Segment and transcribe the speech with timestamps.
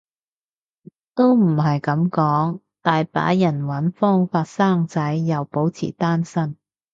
[1.13, 6.57] 都唔係噉講，大把人搵方法生仔又保持單身